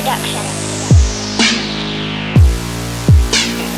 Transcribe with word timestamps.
production. 0.00 0.44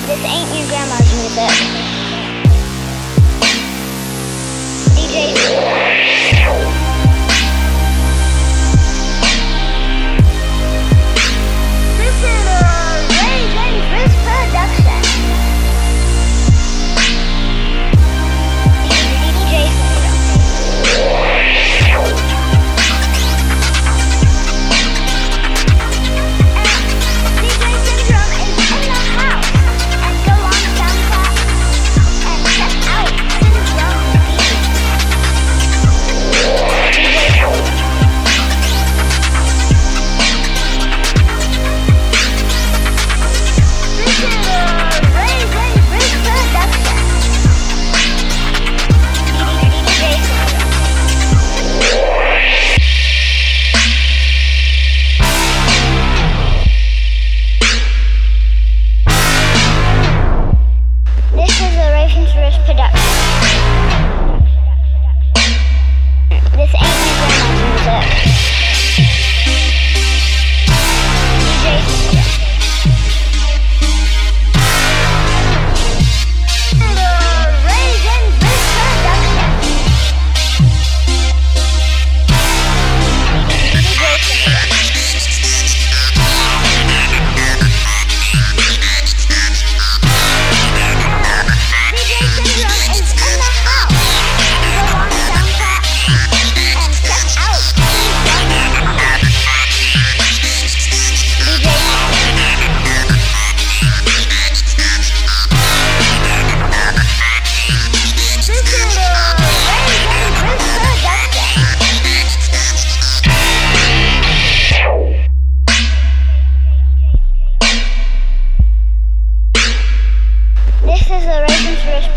This 0.07 0.25
ain't 0.25 0.57
your 0.57 0.69
grandma's 0.69 1.11
music. 1.17 1.92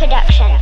Production. 0.06 0.55